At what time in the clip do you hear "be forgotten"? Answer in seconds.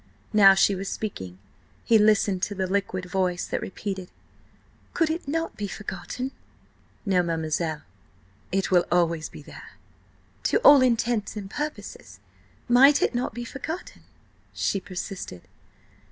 5.55-6.31, 13.35-14.01